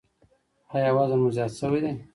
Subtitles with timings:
[0.75, 1.91] ایا وزن مو زیات شوی دی؟